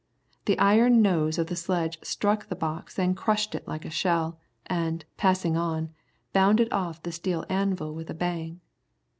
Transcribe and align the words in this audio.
The 0.45 0.57
iron 0.57 1.03
nose 1.03 1.37
of 1.37 1.45
the 1.45 1.55
sledge 1.55 1.99
struck 2.01 2.47
the 2.47 2.55
box 2.55 2.97
and 2.97 3.15
crushed 3.15 3.53
it 3.53 3.67
like 3.67 3.85
a 3.85 3.91
shell, 3.91 4.39
and, 4.65 5.05
passing 5.15 5.55
on, 5.55 5.91
bounded 6.33 6.73
off 6.73 7.03
the 7.03 7.11
steel 7.11 7.45
anvil 7.49 7.93
with 7.93 8.09
a 8.09 8.15
bang. 8.15 8.61